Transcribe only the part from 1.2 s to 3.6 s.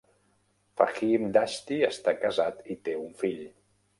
Dashty està casat i té un fill.